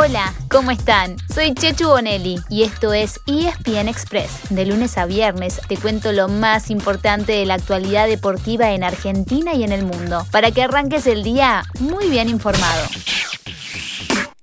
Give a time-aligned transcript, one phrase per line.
[0.00, 1.16] Hola, ¿cómo están?
[1.34, 4.48] Soy Chechu Bonelli y esto es ESPN Express.
[4.50, 9.54] De lunes a viernes te cuento lo más importante de la actualidad deportiva en Argentina
[9.54, 12.86] y en el mundo, para que arranques el día muy bien informado.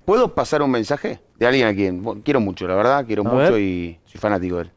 [0.04, 3.06] ¿Puedo pasar un mensaje de alguien a quien bueno, quiero mucho, la verdad?
[3.06, 3.62] Quiero A mucho ver.
[3.62, 4.72] y soy fanático de él.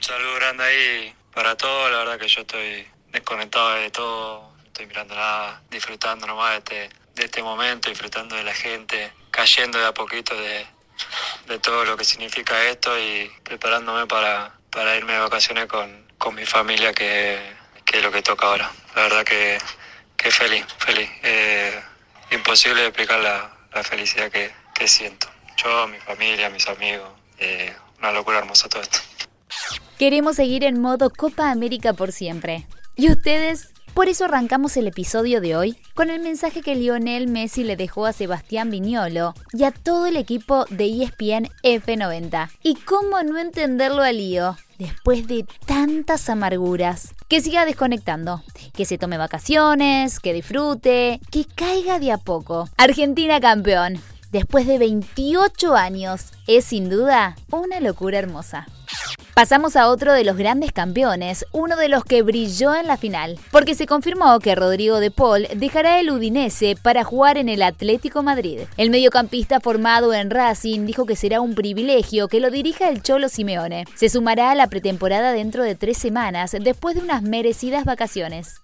[0.00, 4.86] Salud grande ahí para todos, la verdad que yo estoy desconectado de todo, no estoy
[4.86, 9.86] mirando nada, disfrutando nomás de este, de este momento, disfrutando de la gente, cayendo de
[9.86, 10.64] a poquito de,
[11.48, 16.36] de todo lo que significa esto y preparándome para, para irme de vacaciones con, con
[16.36, 17.40] mi familia, que,
[17.84, 18.70] que es lo que toca ahora.
[18.94, 19.58] La verdad que,
[20.16, 21.10] que feliz, feliz.
[21.24, 21.82] Eh,
[22.30, 25.28] imposible explicar la, la felicidad que, que siento.
[25.56, 29.00] Yo, mi familia, mis amigos, eh, una locura hermosa todo esto.
[29.98, 32.66] Queremos seguir en modo Copa América por siempre.
[32.94, 33.72] ¿Y ustedes?
[33.94, 38.06] Por eso arrancamos el episodio de hoy con el mensaje que Lionel Messi le dejó
[38.06, 42.50] a Sebastián Viñolo y a todo el equipo de ESPN F90.
[42.64, 44.56] ¿Y cómo no entenderlo a Lío?
[44.78, 48.42] Después de tantas amarguras, que siga desconectando,
[48.74, 52.68] que se tome vacaciones, que disfrute, que caiga de a poco.
[52.76, 58.66] Argentina campeón, después de 28 años, es sin duda una locura hermosa.
[59.34, 63.36] Pasamos a otro de los grandes campeones, uno de los que brilló en la final,
[63.50, 68.22] porque se confirmó que Rodrigo de Paul dejará el Udinese para jugar en el Atlético
[68.22, 68.60] Madrid.
[68.76, 73.28] El mediocampista formado en Racing dijo que será un privilegio que lo dirija el Cholo
[73.28, 73.86] Simeone.
[73.96, 78.60] Se sumará a la pretemporada dentro de tres semanas, después de unas merecidas vacaciones.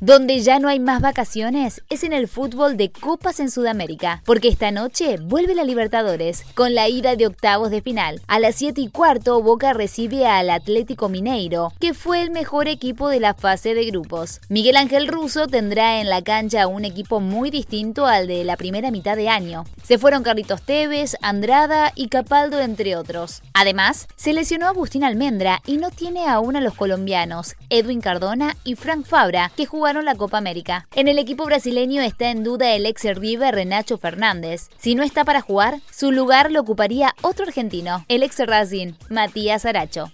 [0.00, 4.46] Donde ya no hay más vacaciones es en el fútbol de copas en Sudamérica, porque
[4.46, 8.20] esta noche vuelve la Libertadores con la ida de octavos de final.
[8.28, 13.08] A las 7 y cuarto Boca recibe al Atlético Mineiro, que fue el mejor equipo
[13.08, 14.40] de la fase de grupos.
[14.48, 18.92] Miguel Ángel Russo tendrá en la cancha un equipo muy distinto al de la primera
[18.92, 19.64] mitad de año.
[19.82, 23.42] Se fueron Carlitos Tevez, Andrada y Capaldo entre otros.
[23.52, 28.76] Además, se lesionó Agustín Almendra y no tiene aún a los colombianos Edwin Cardona y
[28.76, 30.86] Frank Fabra, que jugaron la Copa América.
[30.94, 34.68] En el equipo brasileño está en duda el ex River Renacho Fernández.
[34.78, 39.64] Si no está para jugar, su lugar lo ocuparía otro argentino, el ex Racing, Matías
[39.64, 40.12] Aracho.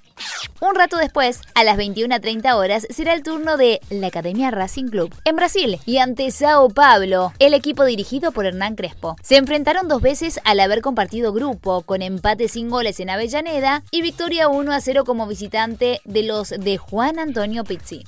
[0.61, 5.15] Un rato después, a las 21.30 horas, será el turno de la Academia Racing Club
[5.25, 9.17] en Brasil y ante Sao Pablo, el equipo dirigido por Hernán Crespo.
[9.23, 14.03] Se enfrentaron dos veces al haber compartido grupo, con empate sin goles en Avellaneda y
[14.03, 18.05] victoria 1 a 0 como visitante de los de Juan Antonio Pizzi.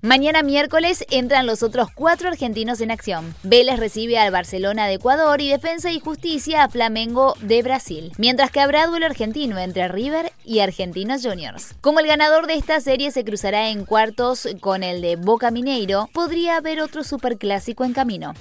[0.00, 3.34] Mañana miércoles entran los otros cuatro argentinos en acción.
[3.42, 8.12] Vélez recibe al Barcelona de Ecuador y Defensa y Justicia a Flamengo de Brasil.
[8.16, 11.74] Mientras que habrá duelo argentino entre River y Argentinos Juniors.
[11.80, 16.08] Como el ganador de esta serie se cruzará en cuartos con el de Boca Mineiro,
[16.12, 18.34] podría haber otro superclásico en camino.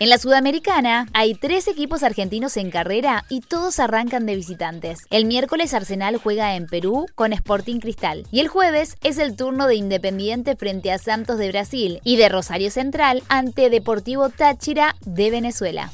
[0.00, 5.00] En la Sudamericana hay tres equipos argentinos en carrera y todos arrancan de visitantes.
[5.10, 9.66] El miércoles Arsenal juega en Perú con Sporting Cristal y el jueves es el turno
[9.66, 15.30] de Independiente frente a Santos de Brasil y de Rosario Central ante Deportivo Táchira de
[15.30, 15.90] Venezuela.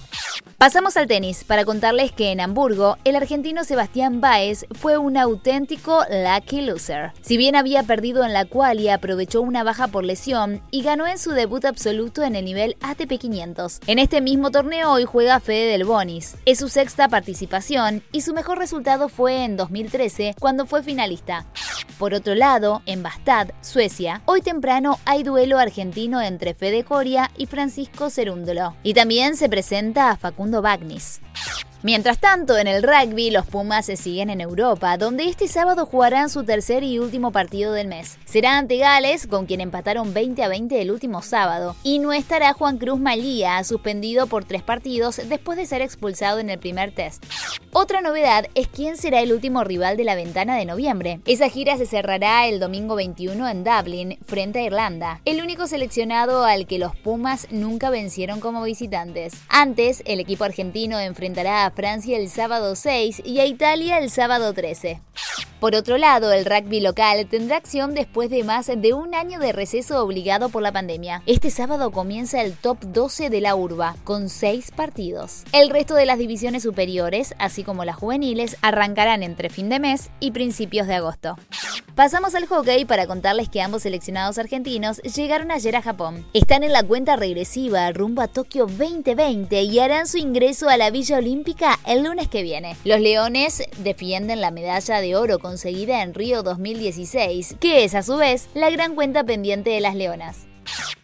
[0.59, 6.03] Pasamos al tenis para contarles que en Hamburgo el argentino Sebastián Baez fue un auténtico
[6.09, 7.13] lucky loser.
[7.21, 11.07] Si bien había perdido en la cual y aprovechó una baja por lesión y ganó
[11.07, 13.81] en su debut absoluto en el nivel ATP 500.
[13.87, 16.37] En este mismo torneo hoy juega Fede Del Bonis.
[16.47, 21.45] Es su sexta participación y su mejor resultado fue en 2013 cuando fue finalista.
[21.99, 27.45] Por otro lado, en Bastad, Suecia, hoy temprano hay duelo argentino entre Fede Coria y
[27.45, 28.75] Francisco Cerúndolo.
[28.83, 31.21] Y también se presenta a Facundo Bagnis.
[31.87, 36.31] Mientras tanto, en el rugby, los Pumas se siguen en Europa, donde este sábado jugarán
[36.31, 38.19] su tercer y último partido del mes.
[38.25, 42.55] Será ante Gales, con quien empataron 20 a 20 el último sábado, y no estará
[42.55, 47.25] Juan Cruz Malía, suspendido por tres partidos después de ser expulsado en el primer test.
[47.71, 51.21] Otra novedad es quién será el último rival de la ventana de noviembre.
[51.25, 56.45] Esa gira se cerrará el domingo 21 en Dublin, frente a Irlanda, el único seleccionado
[56.45, 59.35] al que los Pumas nunca vencieron como visitantes.
[59.49, 64.55] Antes, el equipo argentino enfrentará a Francia el sábado 6 y a Italia el sábado
[64.55, 64.99] 13.
[65.61, 69.53] Por otro lado, el rugby local tendrá acción después de más de un año de
[69.53, 71.23] receso obligado por la pandemia.
[71.25, 75.45] Este sábado comienza el top 12 de la urba, con 6 partidos.
[75.53, 80.11] El resto de las divisiones superiores, así como las juveniles, arrancarán entre fin de mes
[80.21, 81.37] y principios de agosto.
[81.95, 86.27] Pasamos al hockey para contarles que ambos seleccionados argentinos llegaron ayer a Japón.
[86.35, 90.91] Están en la cuenta regresiva rumbo a Tokio 2020 y harán su ingreso a la
[90.91, 92.77] Villa Olímpica el lunes que viene.
[92.85, 98.17] Los Leones defienden la medalla de oro conseguida en Río 2016, que es a su
[98.17, 100.49] vez la gran cuenta pendiente de las Leonas.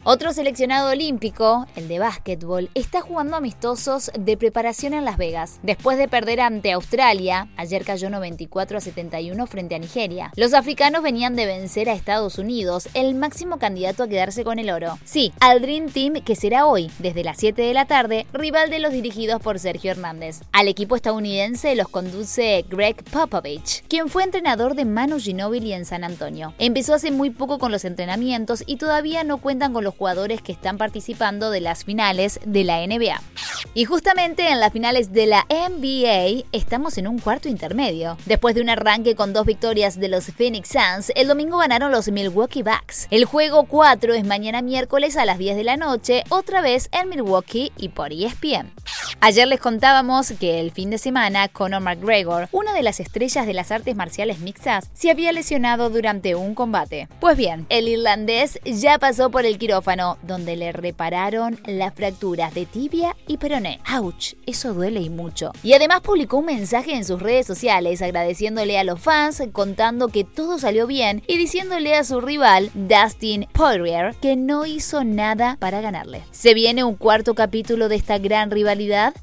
[0.04, 5.60] Otro seleccionado olímpico, el de básquetbol, está jugando amistosos de preparación en Las Vegas.
[5.62, 10.32] Después de perder ante Australia, ayer cayó 94 a 71 frente a Nigeria.
[10.34, 14.70] Los africanos venían de vencer a Estados Unidos, el máximo candidato a quedarse con el
[14.70, 14.98] oro.
[15.04, 18.80] Sí, al Dream Team que será hoy, desde las 7 de la tarde, rival de
[18.80, 20.40] los dirigidos por Sergio Hernández.
[20.50, 26.02] Al equipo estadounidense los conduce Greg Popovich, quien fue entrenador de Manu Ginobili en San
[26.02, 26.54] Antonio.
[26.58, 30.52] Empezó hace muy poco con los entrenamientos y todavía no cuentan con los jugadores que
[30.52, 33.20] están participando de las finales de la NBA.
[33.74, 38.16] Y justamente en las finales de la NBA estamos en un cuarto intermedio.
[38.26, 42.08] Después de un arranque con dos victorias de los Phoenix Suns, el domingo ganaron los
[42.10, 43.06] Milwaukee Bucks.
[43.10, 47.08] El juego 4 es mañana miércoles a las 10 de la noche, otra vez en
[47.08, 48.72] Milwaukee y por ESPN.
[49.20, 53.54] Ayer les contábamos que el fin de semana Conor McGregor, una de las estrellas de
[53.54, 57.08] las artes marciales mixtas, se había lesionado durante un combate.
[57.20, 59.81] Pues bien, el irlandés ya pasó por el quirófano,
[60.22, 63.80] donde le repararon las fracturas de tibia y peroné.
[63.84, 64.34] ¡Auch!
[64.46, 65.52] Eso duele y mucho.
[65.62, 70.24] Y además publicó un mensaje en sus redes sociales agradeciéndole a los fans, contando que
[70.24, 75.80] todo salió bien y diciéndole a su rival, Dustin Poirier, que no hizo nada para
[75.80, 76.22] ganarle.
[76.30, 79.14] ¿Se viene un cuarto capítulo de esta gran rivalidad?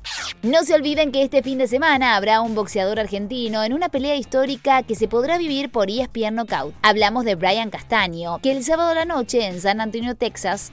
[0.41, 4.15] No se olviden que este fin de semana habrá un boxeador argentino en una pelea
[4.15, 6.73] histórica que se podrá vivir por ESPN Knockout.
[6.81, 10.15] Hablamos de Brian Castaño, que el sábado a la noche en San Antonio,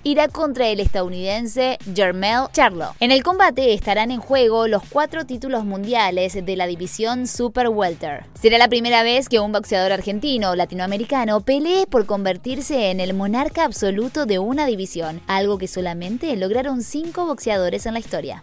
[0.04, 2.94] Irá contra el estadounidense Jermel Charlo.
[3.00, 8.24] En el combate estarán en juego los cuatro títulos mundiales de la división Super Welter.
[8.40, 13.14] Será la primera vez que un boxeador argentino o latinoamericano pelee por convertirse en el
[13.14, 18.42] monarca absoluto de una división, algo que solamente lograron cinco boxeadores en la historia.